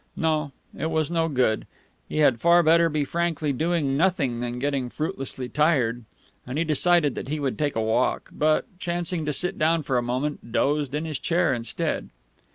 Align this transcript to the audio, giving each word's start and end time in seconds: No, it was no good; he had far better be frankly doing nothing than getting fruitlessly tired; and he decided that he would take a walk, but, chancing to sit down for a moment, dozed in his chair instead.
No, 0.15 0.51
it 0.75 0.89
was 0.89 1.11
no 1.11 1.29
good; 1.29 1.67
he 2.09 2.17
had 2.17 2.41
far 2.41 2.63
better 2.63 2.89
be 2.89 3.05
frankly 3.05 3.53
doing 3.53 3.95
nothing 3.95 4.39
than 4.39 4.57
getting 4.57 4.89
fruitlessly 4.89 5.47
tired; 5.47 6.05
and 6.47 6.57
he 6.57 6.63
decided 6.63 7.13
that 7.13 7.27
he 7.27 7.39
would 7.39 7.55
take 7.59 7.75
a 7.75 7.81
walk, 7.83 8.27
but, 8.31 8.65
chancing 8.79 9.25
to 9.25 9.31
sit 9.31 9.59
down 9.59 9.83
for 9.83 9.99
a 9.99 10.01
moment, 10.01 10.51
dozed 10.51 10.95
in 10.95 11.05
his 11.05 11.19
chair 11.19 11.53
instead. 11.53 12.09